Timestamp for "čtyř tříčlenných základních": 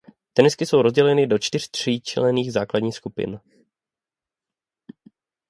1.39-2.95